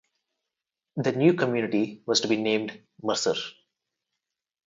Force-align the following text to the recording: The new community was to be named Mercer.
The 0.95 1.11
new 1.11 1.35
community 1.35 2.01
was 2.07 2.21
to 2.21 2.27
be 2.27 2.35
named 2.37 2.81
Mercer. 3.03 3.35